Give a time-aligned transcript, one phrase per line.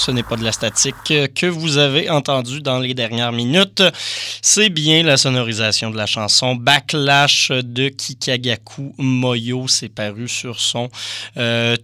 [0.00, 3.82] Ce n'est pas de la statique que vous avez entendu dans les dernières minutes.
[4.40, 9.68] C'est bien la sonorisation de la chanson Backlash de Kikagaku Moyo.
[9.68, 10.56] C'est paru sur
[11.36, 11.76] euh,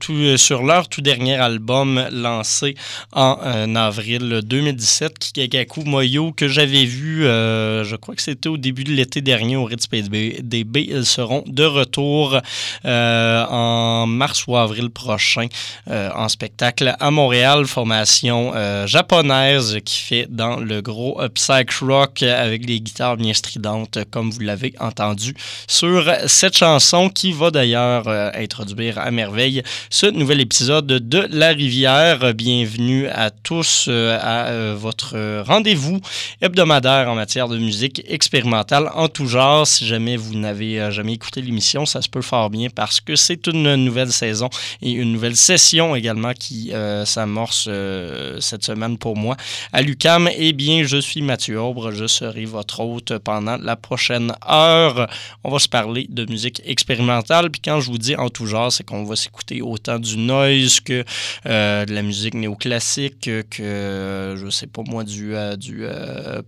[0.64, 2.74] leur tout dernier album lancé
[3.12, 5.18] en euh, avril 2017.
[5.18, 9.56] Kikagaku Moyo que j'avais vu, euh, je crois que c'était au début de l'été dernier
[9.56, 10.86] au Ritz DB.
[10.88, 12.40] Ils seront de retour
[12.82, 15.48] en mars ou avril prochain
[15.90, 22.64] en spectacle à Montréal formation euh, japonaise qui fait dans le gros psych rock avec
[22.64, 25.34] des guitares bien stridentes, comme vous l'avez entendu
[25.66, 31.48] sur cette chanson qui va d'ailleurs euh, introduire à merveille ce nouvel épisode de La
[31.48, 32.32] Rivière.
[32.34, 36.00] Bienvenue à tous euh, à votre rendez-vous
[36.40, 39.66] hebdomadaire en matière de musique expérimentale en tout genre.
[39.66, 43.48] Si jamais vous n'avez jamais écouté l'émission, ça se peut fort bien parce que c'est
[43.48, 44.48] une nouvelle saison
[44.80, 46.72] et une nouvelle session également qui
[47.04, 49.36] s'amorce euh, cette semaine pour moi
[49.72, 50.28] à l'UCAM.
[50.36, 55.08] Eh bien, je suis Mathieu Aubre, je serai votre hôte pendant la prochaine heure.
[55.44, 57.50] On va se parler de musique expérimentale.
[57.50, 60.80] Puis quand je vous dis en tout genre, c'est qu'on va s'écouter autant du noise
[60.80, 61.04] que
[61.46, 65.86] euh, de la musique néoclassique, que, je sais pas moi, du, euh, du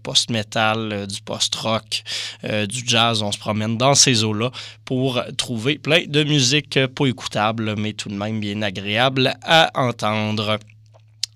[0.02, 2.02] post-metal, du post-rock,
[2.44, 3.22] du jazz.
[3.22, 4.50] On se promène dans ces eaux-là
[4.84, 10.58] pour trouver plein de musique pas écoutable, mais tout de même bien agréable à entendre.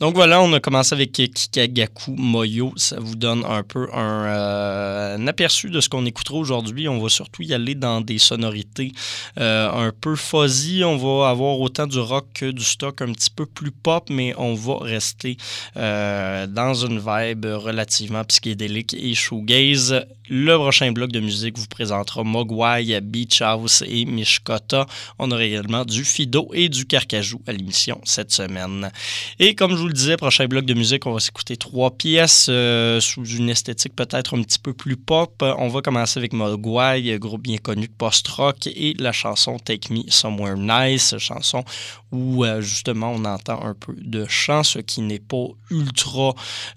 [0.00, 2.72] Donc voilà, on a commencé avec Kikagaku Moyo.
[2.76, 6.88] Ça vous donne un peu euh, un, aperçu de ce qu'on écoutera aujourd'hui.
[6.88, 8.92] On va surtout y aller dans des sonorités
[9.38, 10.82] euh, un peu fuzzy.
[10.84, 14.34] On va avoir autant du rock que du stock un petit peu plus pop, mais
[14.36, 15.36] on va rester
[15.76, 20.04] euh, dans une vibe relativement psychédélique et shoegaze.
[20.30, 24.86] Le prochain bloc de musique vous présentera Mogwai, Beach House et Mishkota.
[25.18, 28.90] On aura également du Fido et du Carcajou à l'émission cette semaine.
[29.38, 32.46] Et comme je vous le disais, prochain bloc de musique, on va s'écouter trois pièces
[32.48, 35.44] euh, sous une esthétique peut-être un petit peu plus pop.
[35.58, 40.00] On va commencer avec Mogwai, groupe bien connu de post-rock, et la chanson Take Me
[40.08, 41.64] Somewhere Nice, chanson
[42.12, 46.32] où euh, justement on entend un peu de chant, ce qui n'est pas ultra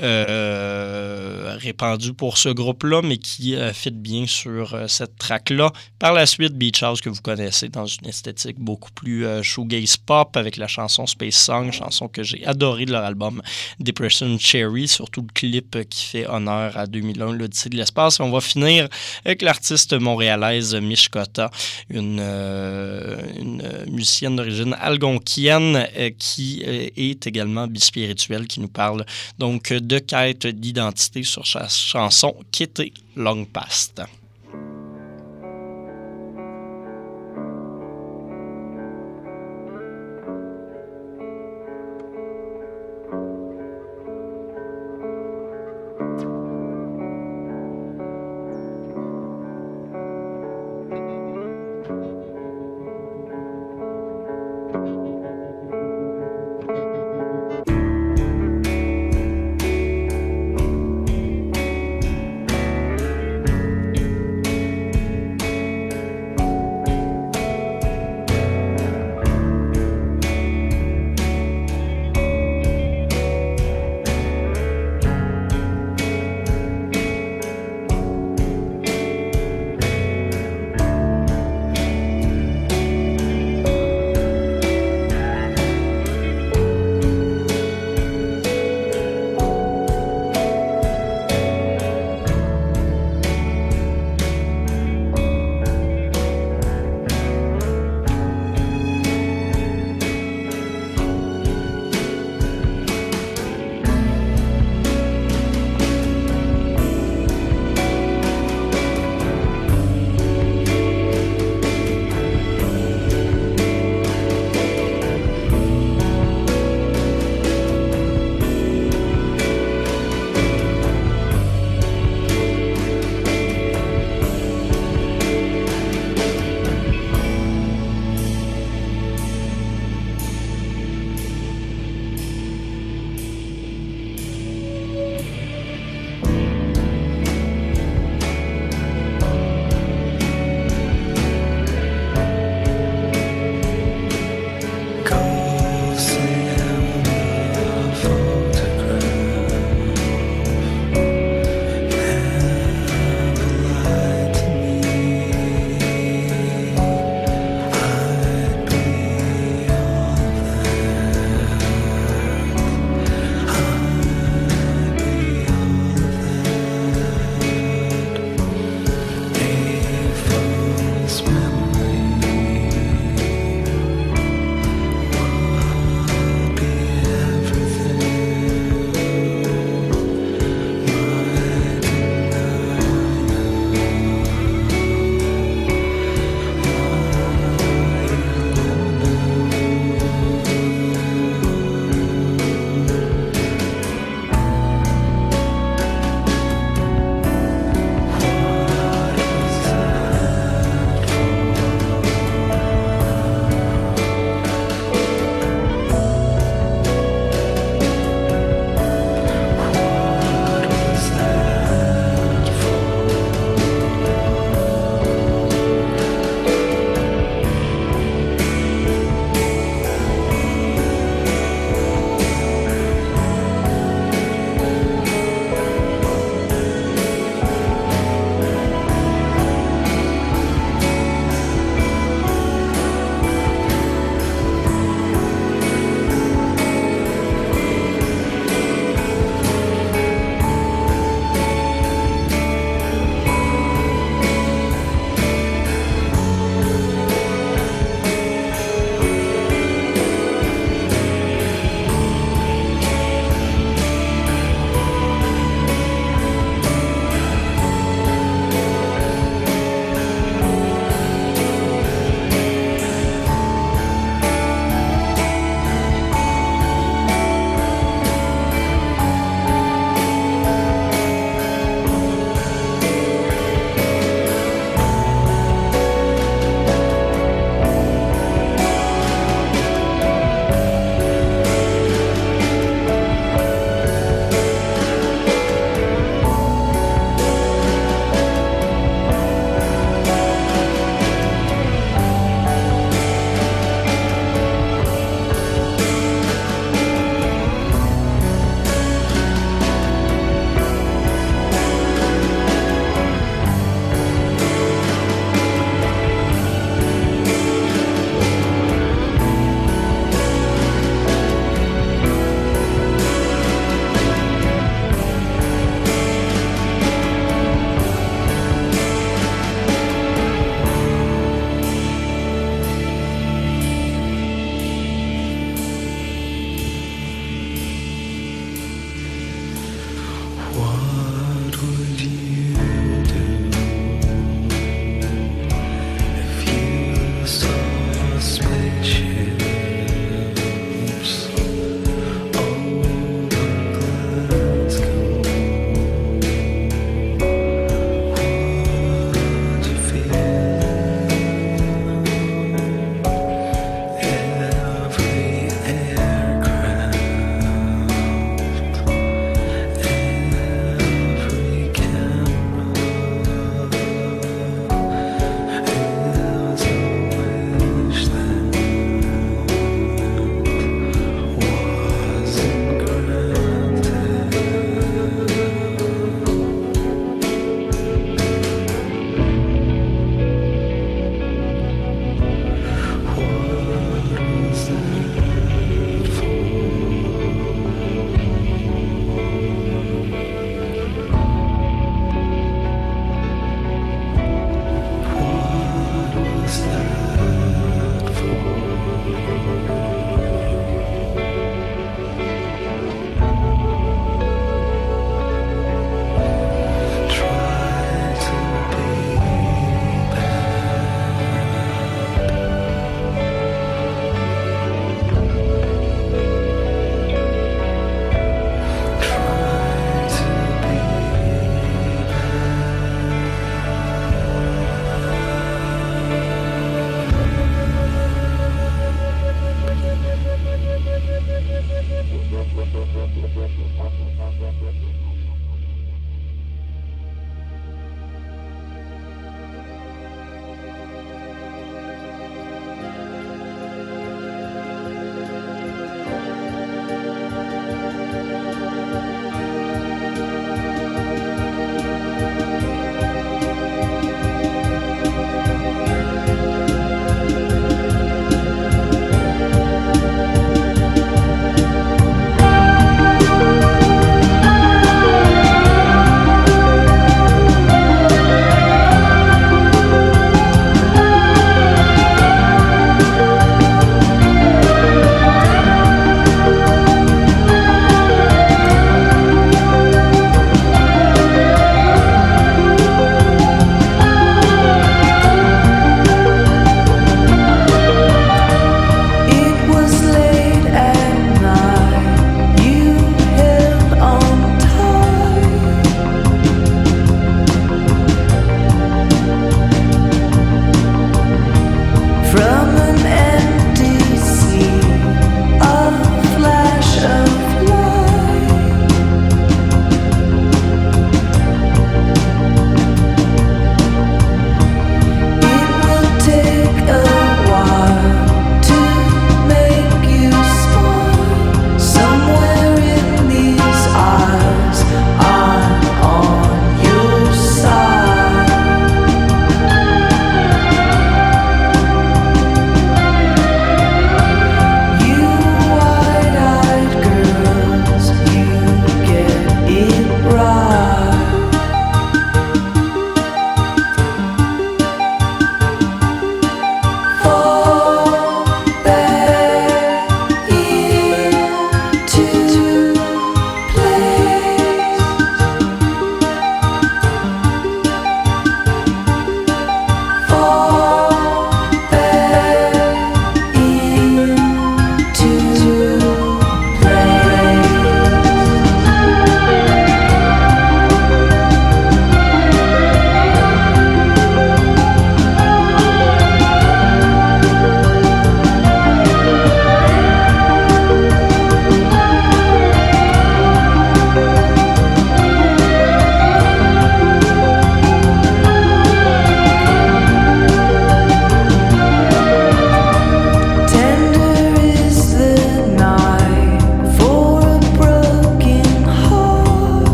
[0.00, 5.72] euh, répandu pour ce groupe-là, mais qui fit bien sur cette track-là.
[5.98, 10.36] Par la suite, Beach House que vous connaissez dans une esthétique beaucoup plus shoegaze pop
[10.36, 13.42] avec la chanson Space Song, chanson que j'ai adoré de leur album
[13.80, 18.20] Depression Cherry, surtout le clip qui fait honneur à 2001, l'Odyssée de l'espace.
[18.20, 18.88] On va finir
[19.24, 21.50] avec l'artiste montréalaise Mishkota,
[21.90, 29.04] une, euh, une musicienne d'origine algonquienne euh, qui euh, est également bispirituelle, qui nous parle
[29.38, 34.02] donc de quête d'identité sur sa chanson Kitty Long Past.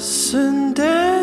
[0.00, 1.19] us.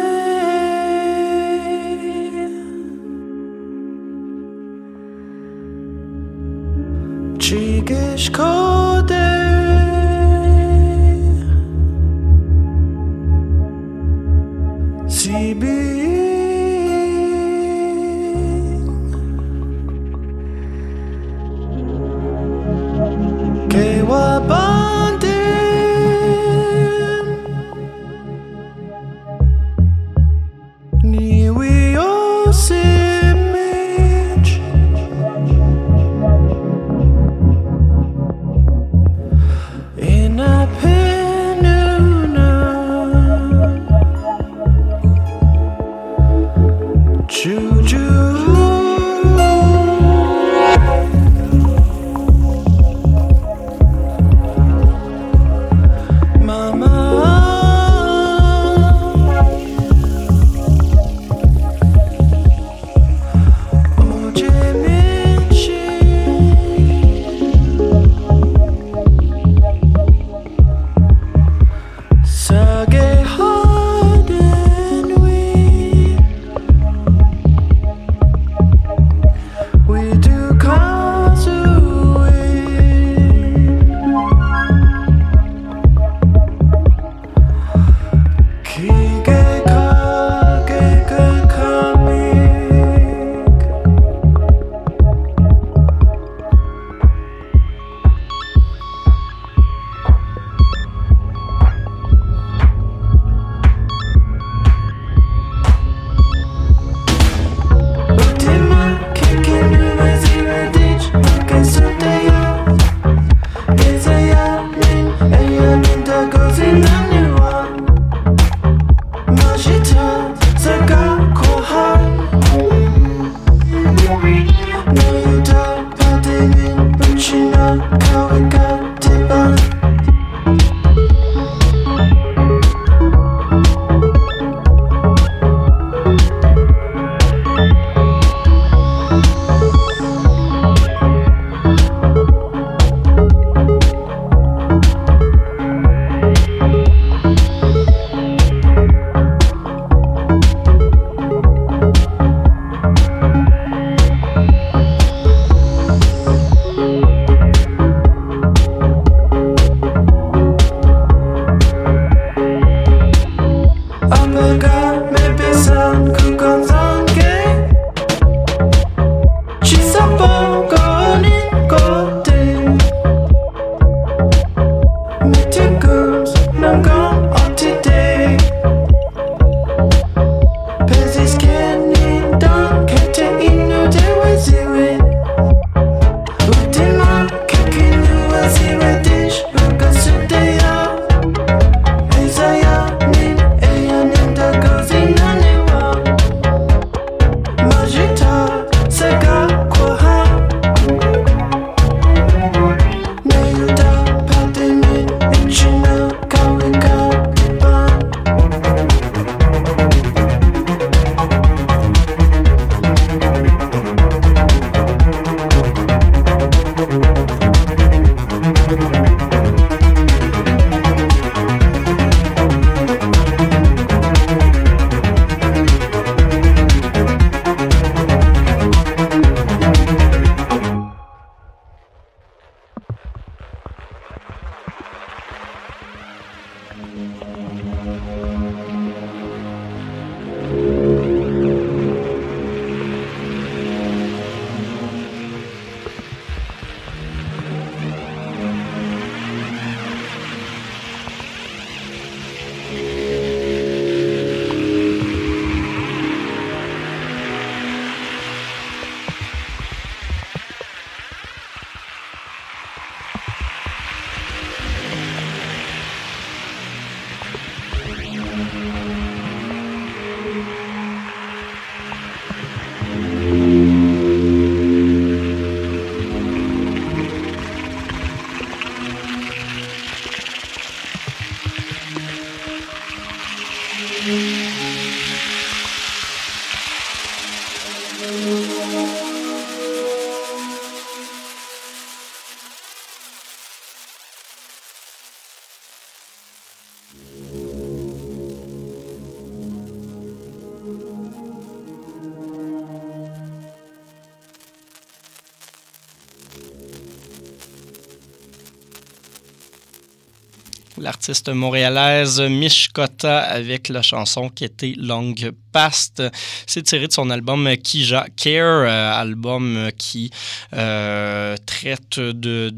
[311.08, 315.16] L'artiste montréalaise Mishkota avec la chanson qui était Long
[315.54, 316.04] Past.
[316.46, 320.12] C'est tiré de son album Kija Care, euh, album qui
[320.54, 322.52] euh, traite de,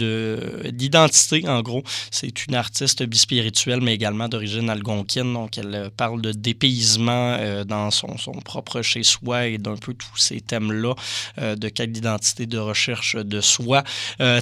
[0.71, 1.83] d'identité, en gros.
[2.09, 5.31] C'est une artiste bispirituelle, mais également d'origine algonquienne.
[5.33, 10.41] Donc, elle parle de dépaysement euh, dans son, propre chez-soi et d'un peu tous ces
[10.41, 10.95] thèmes-là
[11.37, 13.83] de quête d'identité, de recherche de soi.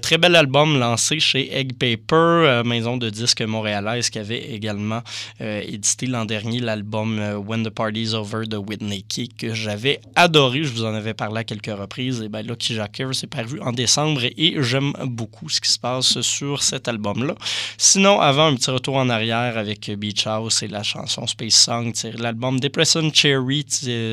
[0.02, 5.02] très bel album lancé chez Egg Paper, maison de disques montréalaise, qui avait également
[5.40, 10.64] édité l'an dernier l'album When the Party's Over de Whitney Key que j'avais adoré.
[10.64, 12.22] Je vous en avais parlé à quelques reprises.
[12.22, 16.22] Et bien là, Jacques s'est paru en décembre et j'aime beaucoup ce qui se passe
[16.22, 17.36] sur cet album-là.
[17.78, 21.92] Sinon, avant un petit retour en arrière avec Beach House et la chanson Space Song,
[22.18, 23.66] l'album Depression Cherry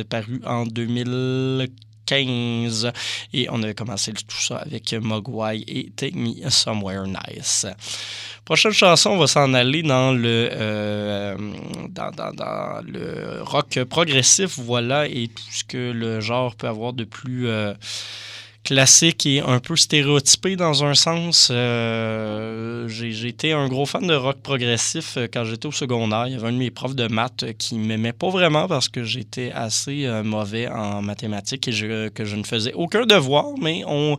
[0.09, 1.69] paru en 2015
[2.13, 7.67] et on avait commencé tout ça avec Mogwai et Take Me Somewhere Nice.
[8.45, 11.37] Prochaine chanson, on va s'en aller dans le, euh,
[11.89, 16.93] dans, dans, dans, le rock progressif, voilà, et tout ce que le genre peut avoir
[16.93, 17.49] de plus...
[17.49, 17.73] Euh,
[18.65, 21.49] classique et un peu stéréotypé dans un sens.
[21.51, 26.27] Euh, j'ai été un gros fan de rock progressif euh, quand j'étais au secondaire.
[26.27, 28.89] Il y avait un de mes profs de maths euh, qui m'aimait pas vraiment parce
[28.89, 34.17] que j'étais assez mauvais en mathématiques et que je ne faisais aucun devoir, mais on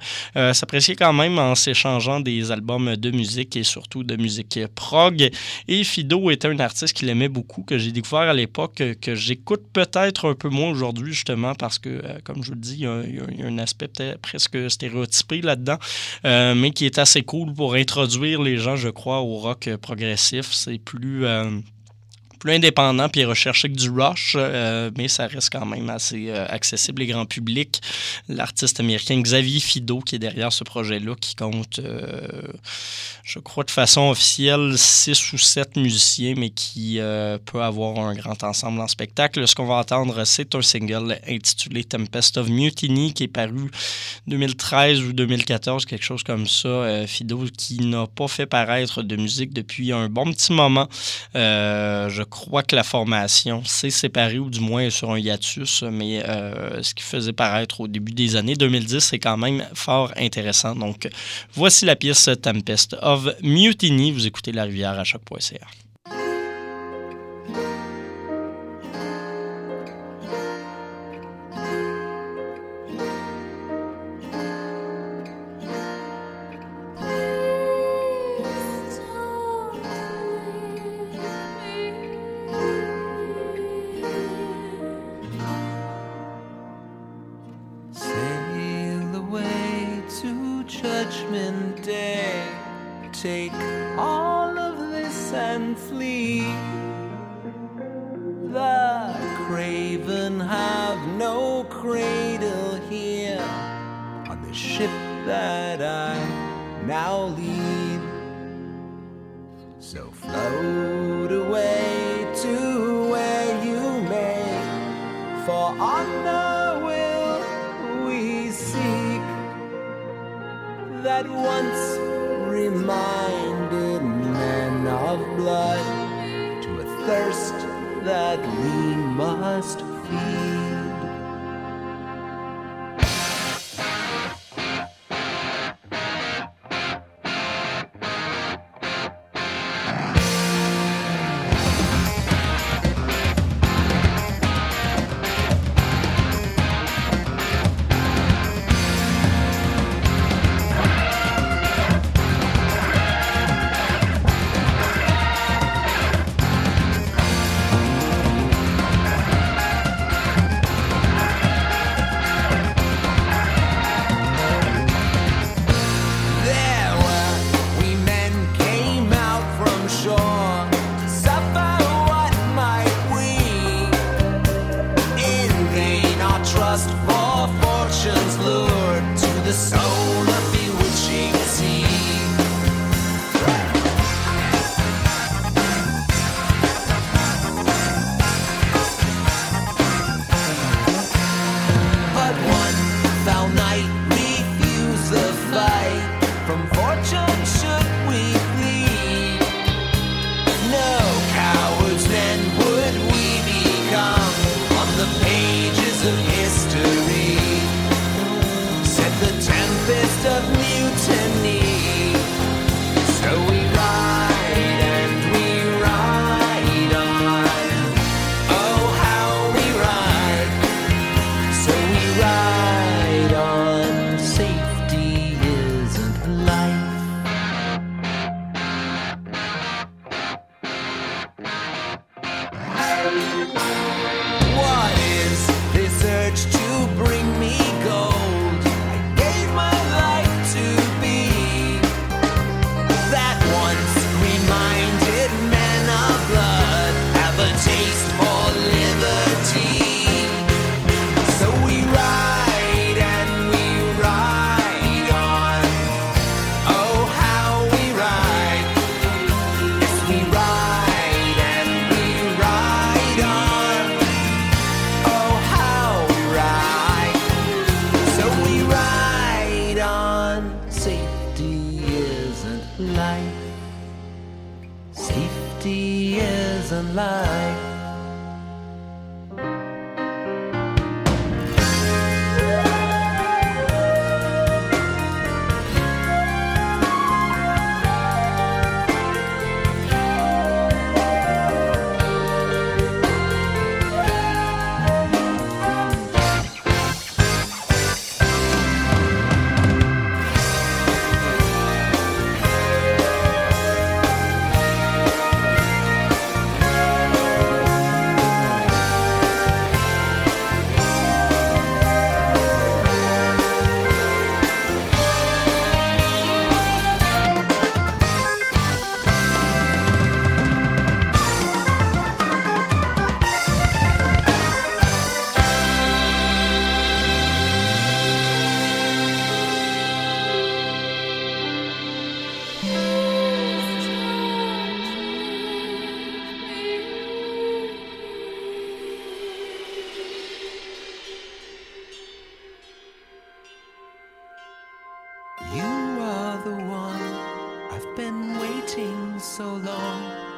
[0.53, 5.29] s'appréciait quand même en s'échangeant des albums de musique et surtout de musique prog.
[5.67, 9.63] Et Fido était un artiste qu'il aimait beaucoup, que j'ai découvert à l'époque, que j'écoute
[9.73, 12.87] peut-être un peu moins aujourd'hui justement parce que, comme je vous le dis, il y
[12.87, 15.77] a, il y a un aspect peut-être presque stéréotypé là-dedans,
[16.25, 20.51] euh, mais qui est assez cool pour introduire les gens, je crois, au rock progressif.
[20.51, 21.25] C'est plus...
[21.25, 21.59] Euh,
[22.45, 26.45] plus indépendant puis recherché que du Rush, euh, mais ça reste quand même assez euh,
[26.47, 27.81] accessible et grand public.
[28.29, 32.43] L'artiste américain Xavier Fido qui est derrière ce projet-là, qui compte, euh,
[33.23, 36.99] je crois de façon officielle, six ou sept musiciens, mais qui
[37.45, 39.47] peut avoir un grand ensemble en spectacle.
[39.47, 43.71] Ce qu'on va entendre, c'est un single intitulé Tempest of Mutiny qui est paru
[44.27, 47.07] 2013 ou 2014, quelque chose comme ça.
[47.07, 50.87] Fido qui n'a pas fait paraître de musique depuis un bon petit moment.
[51.33, 56.83] je crois que la formation s'est séparée, ou du moins sur un hiatus, mais euh,
[56.83, 60.75] ce qui faisait paraître au début des années 2010, c'est quand même fort intéressant.
[60.75, 61.07] Donc,
[61.53, 64.11] voici la pièce Tempest of Mutiny.
[64.11, 65.84] Vous écoutez La Rivière à choc.ca.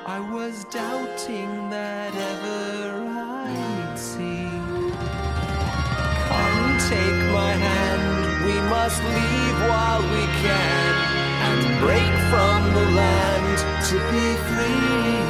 [0.05, 3.07] I was doubting that ever
[3.45, 3.95] I'd hmm.
[3.95, 4.49] see.
[6.29, 10.93] Come take my hand, we must leave while we can
[11.49, 13.57] and break from the land
[13.89, 15.26] to be free.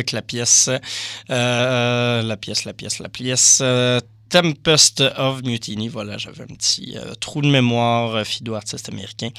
[0.00, 0.70] Avec la pièce,
[1.28, 3.58] euh, la pièce, la pièce, la pièce.
[3.60, 5.88] euh, Tempest of Mutiny.
[5.88, 9.30] Voilà, j'avais un petit euh, trou de mémoire, Fido, artiste américain,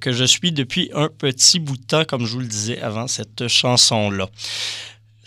[0.00, 3.08] que je suis depuis un petit bout de temps, comme je vous le disais avant
[3.08, 4.28] cette chanson-là.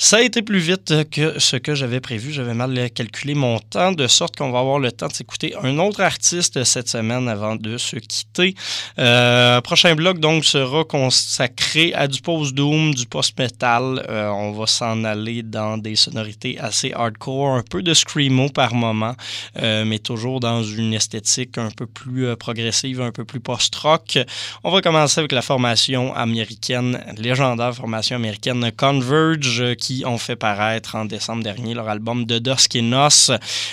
[0.03, 2.31] Ça a été plus vite que ce que j'avais prévu.
[2.31, 6.01] J'avais mal calculé mon temps, de sorte qu'on va avoir le temps de un autre
[6.01, 8.55] artiste cette semaine avant de se quitter.
[8.97, 14.03] Euh, prochain bloc, donc, sera consacré à du post-doom, du post-metal.
[14.09, 18.73] Euh, on va s'en aller dans des sonorités assez hardcore, un peu de screamo par
[18.73, 19.15] moment,
[19.61, 24.17] euh, mais toujours dans une esthétique un peu plus progressive, un peu plus post-rock.
[24.63, 30.95] On va commencer avec la formation américaine, légendaire formation américaine Converge, qui ont fait paraître
[30.95, 33.31] en décembre dernier leur album De Dusk et Nos,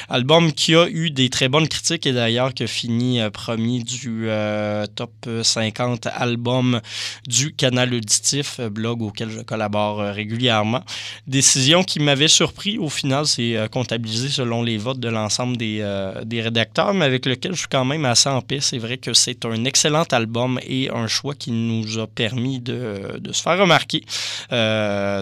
[0.09, 3.83] album qui a eu des très bonnes critiques et d'ailleurs qui a fini euh, premier
[3.83, 5.13] du euh, top
[5.43, 6.81] 50 albums
[7.27, 10.83] du canal auditif, euh, blog auquel je collabore régulièrement.
[11.27, 15.85] Décision qui m'avait surpris au final, c'est comptabilisé selon les votes de l'ensemble des,
[16.25, 18.61] des rédacteurs, mais avec lequel je suis quand même assez en paix.
[18.61, 23.19] C'est vrai que c'est un excellent album et un choix qui nous a permis de,
[23.19, 24.05] de se faire remarquer.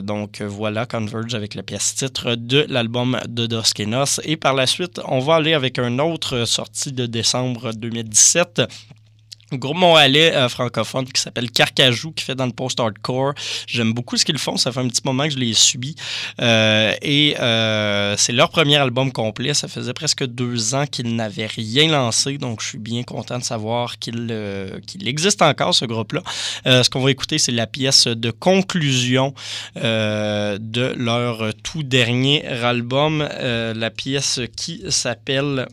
[0.03, 4.21] donc voilà, Converge avec la pièce titre de l'album de Doskenos.
[4.25, 8.63] Et par la suite, on va aller avec un autre sorti de décembre 2017
[9.57, 13.35] groupe montréalais euh, francophone qui s'appelle Carcajou, qui fait dans le post-hardcore.
[13.67, 14.57] J'aime beaucoup ce qu'ils font.
[14.57, 15.95] Ça fait un petit moment que je l'ai subi.
[16.41, 19.55] Euh, et euh, c'est leur premier album complet.
[19.55, 22.39] Ça faisait presque deux ans qu'ils n'avaient rien lancé.
[22.39, 24.17] Donc, je suis bien content de savoir qu'il
[24.87, 26.23] qu'il existe encore, ce groupe-là.
[26.65, 29.35] ce qu'on va écouter, c'est la pièce de conclusion
[29.75, 33.27] de leur tout dernier album.
[33.41, 35.67] la pièce qui s'appelle...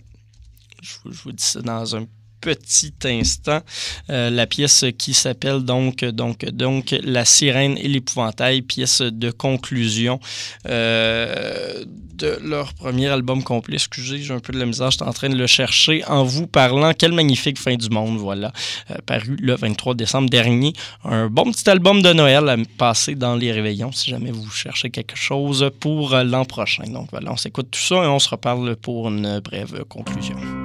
[0.82, 2.06] Je vous dis ça dans un
[2.44, 3.62] petit instant.
[4.10, 10.20] Euh, la pièce qui s'appelle donc, donc, donc La sirène et l'épouvantail, pièce de conclusion
[10.68, 11.86] euh,
[12.16, 13.76] de leur premier album complet.
[13.76, 16.48] Excusez, j'ai un peu de la misère, j'étais en train de le chercher en vous
[16.48, 16.94] parlant.
[16.94, 18.52] Quelle magnifique fin du monde, voilà.
[18.92, 20.74] Euh, paru le 23 décembre dernier.
[21.06, 24.90] Un bon petit album de Noël à passer dans les réveillons si jamais vous cherchez
[24.90, 26.84] quelque chose pour l'an prochain.
[26.88, 30.63] Donc voilà, on s'écoute tout ça et on se reparle pour une brève conclusion.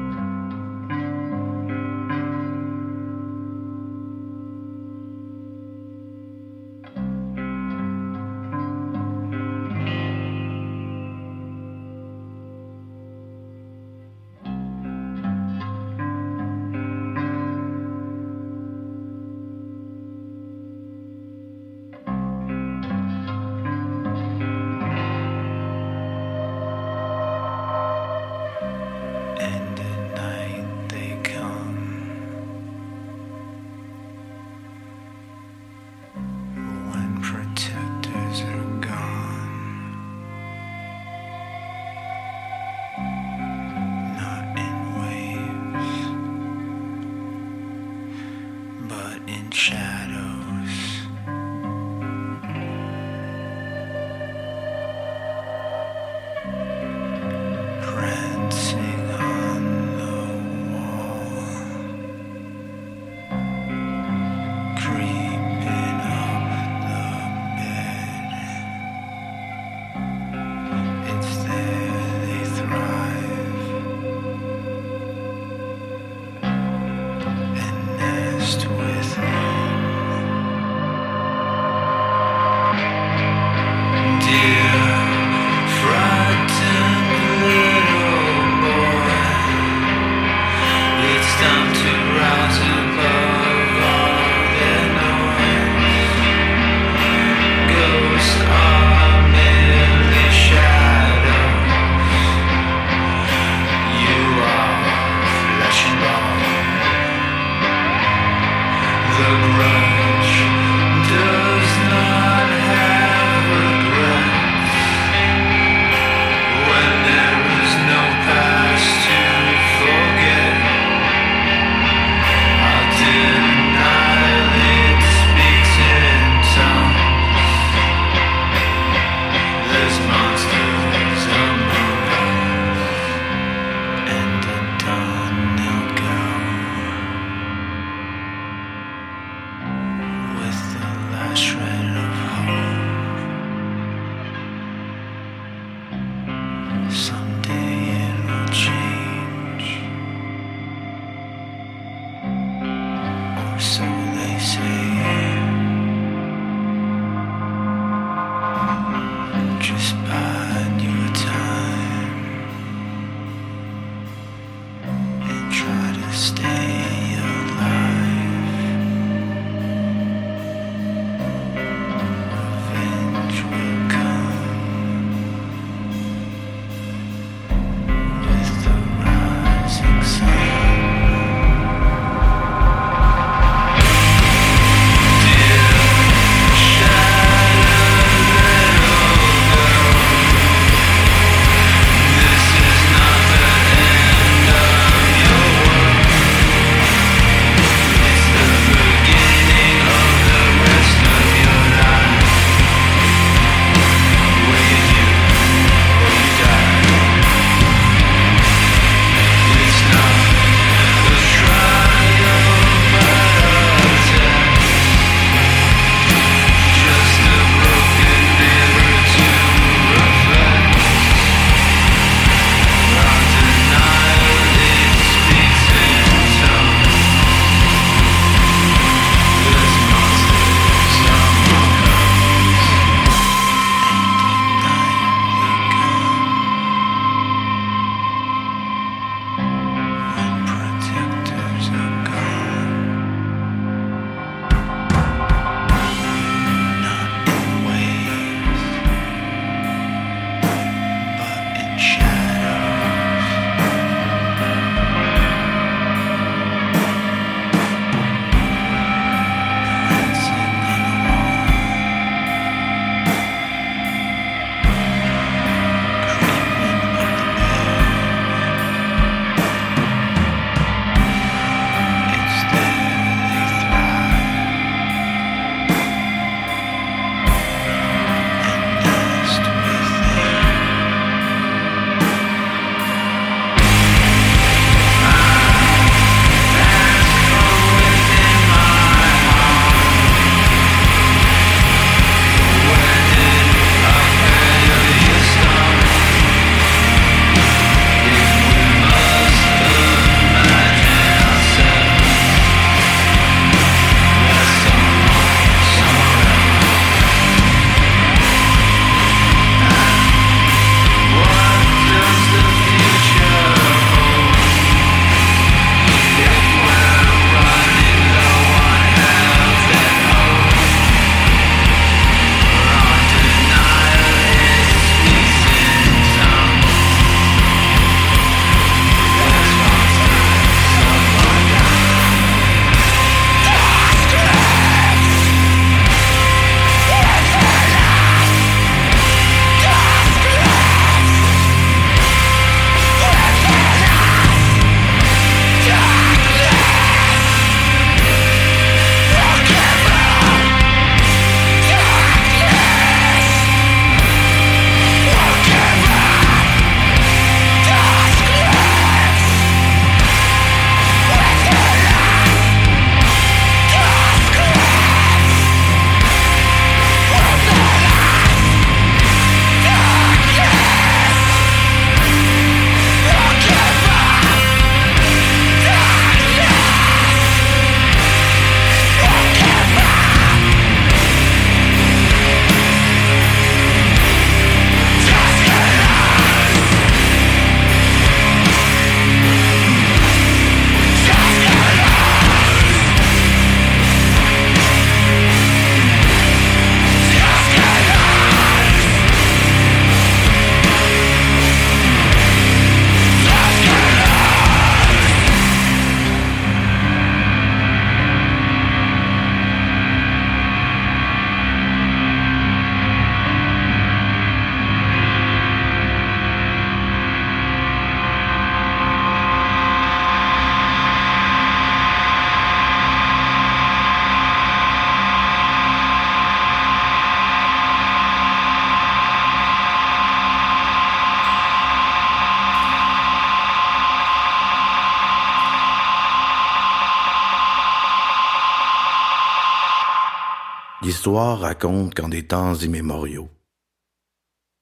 [440.99, 443.31] L'histoire raconte qu'en des temps immémoriaux,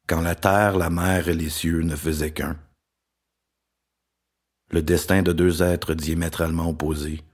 [0.06, 2.62] quand la terre, la mer et les cieux ne faisaient qu'un,
[4.70, 7.24] le destin de deux êtres diamétralement opposés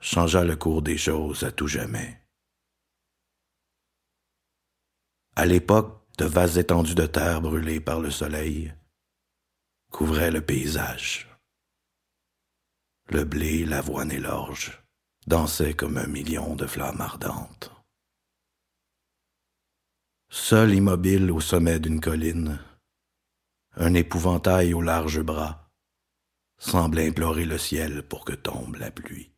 [0.00, 2.20] changea le cours des choses à tout jamais.
[5.36, 8.74] À l'époque, de vastes étendues de terre brûlées par le soleil
[9.92, 11.28] couvraient le paysage.
[13.10, 14.82] Le blé, l'avoine et l'orge
[15.28, 17.77] dansaient comme un million de flammes ardentes.
[20.30, 22.58] Seul immobile au sommet d'une colline,
[23.76, 25.70] un épouvantail aux larges bras
[26.58, 29.30] semble implorer le ciel pour que tombe la pluie.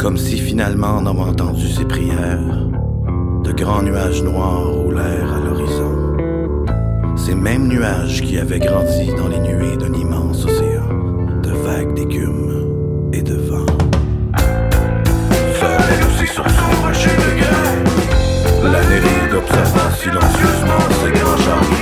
[0.00, 2.66] Comme si finalement en ayant entendu ses prières,
[3.46, 6.16] de grands nuages noirs roulèrent à l'horizon.
[7.16, 10.88] Ces mêmes nuages qui avaient grandi dans les nuées d'un immense océan,
[11.44, 13.72] de vagues d'écume et de vent.
[15.60, 21.75] Seul aussi sur son rocher de guerre, la Néride observa silencieusement ces grands chars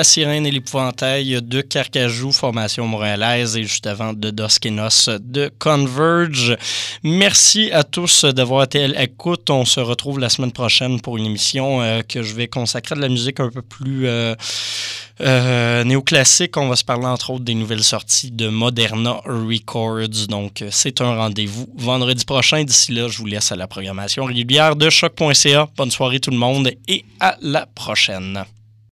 [0.00, 6.56] La Sirène et l'Épouvantail de Carcajou, formation montréalaise, et juste avant de Doskenos de Converge.
[7.02, 9.50] Merci à tous d'avoir été à l'écoute.
[9.50, 13.02] On se retrouve la semaine prochaine pour une émission euh, que je vais consacrer de
[13.02, 14.34] la musique un peu plus euh,
[15.20, 16.56] euh, néoclassique.
[16.56, 20.28] On va se parler entre autres des nouvelles sorties de Moderna Records.
[20.30, 22.64] Donc, c'est un rendez-vous vendredi prochain.
[22.64, 25.68] D'ici là, je vous laisse à la programmation régulière de choc.ca.
[25.76, 28.46] Bonne soirée tout le monde et à la prochaine.